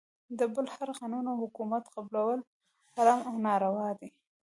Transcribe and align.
د 0.39 0.41
بل 0.53 0.65
هر 0.75 0.89
قانون 0.99 1.25
او 1.31 1.35
حکومت 1.43 1.83
قبلول 1.95 2.39
حرام 2.93 3.19
او 3.29 3.35
ناروا 3.45 3.89
دی. 3.99 4.09